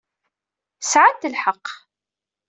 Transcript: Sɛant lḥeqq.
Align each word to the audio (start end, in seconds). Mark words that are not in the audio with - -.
Sɛant 0.89 1.29
lḥeqq. 1.33 1.67